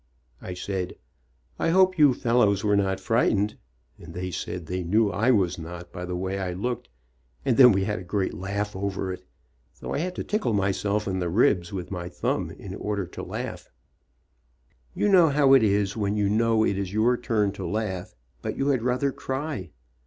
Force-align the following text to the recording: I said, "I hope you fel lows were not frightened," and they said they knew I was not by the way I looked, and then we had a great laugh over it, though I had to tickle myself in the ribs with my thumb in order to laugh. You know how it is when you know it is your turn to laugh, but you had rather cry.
I 0.41 0.55
said, 0.55 0.95
"I 1.59 1.69
hope 1.69 1.99
you 1.99 2.15
fel 2.15 2.39
lows 2.39 2.63
were 2.63 2.75
not 2.75 2.99
frightened," 2.99 3.55
and 3.99 4.15
they 4.15 4.31
said 4.31 4.65
they 4.65 4.83
knew 4.83 5.11
I 5.11 5.29
was 5.29 5.59
not 5.59 5.91
by 5.93 6.05
the 6.05 6.15
way 6.15 6.39
I 6.39 6.53
looked, 6.53 6.89
and 7.45 7.55
then 7.55 7.71
we 7.71 7.83
had 7.83 7.99
a 7.99 8.03
great 8.03 8.33
laugh 8.33 8.75
over 8.75 9.13
it, 9.13 9.23
though 9.79 9.93
I 9.93 9.99
had 9.99 10.15
to 10.15 10.23
tickle 10.23 10.53
myself 10.53 11.07
in 11.07 11.19
the 11.19 11.29
ribs 11.29 11.71
with 11.71 11.91
my 11.91 12.09
thumb 12.09 12.49
in 12.49 12.73
order 12.73 13.05
to 13.05 13.21
laugh. 13.21 13.69
You 14.95 15.07
know 15.07 15.29
how 15.29 15.53
it 15.53 15.61
is 15.61 15.95
when 15.95 16.15
you 16.17 16.29
know 16.29 16.65
it 16.65 16.79
is 16.79 16.91
your 16.91 17.15
turn 17.15 17.51
to 17.51 17.67
laugh, 17.67 18.15
but 18.41 18.57
you 18.57 18.69
had 18.69 18.81
rather 18.81 19.11
cry. 19.11 19.69